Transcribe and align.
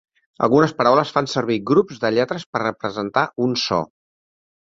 Algunes 0.45 0.71
paraules 0.77 1.11
fan 1.17 1.27
servir 1.33 1.57
grups 1.71 1.99
de 2.05 2.11
lletres 2.15 2.45
per 2.55 2.63
representar 2.63 3.25
un 3.49 3.55
so. 3.65 3.79